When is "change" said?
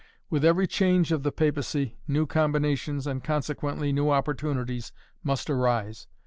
0.65-1.11